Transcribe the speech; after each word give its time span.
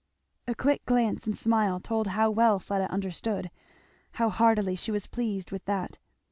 A 0.47 0.55
quick 0.55 0.83
glance 0.87 1.27
and 1.27 1.37
smile 1.37 1.79
told 1.79 2.07
how 2.07 2.31
well 2.31 2.57
Fleda 2.57 2.89
understood, 2.91 3.51
how 4.13 4.29
heartily 4.29 4.75
she 4.75 4.89
was 4.89 5.05
pleased 5.05 5.51
with 5.51 5.63
that. 5.65 5.99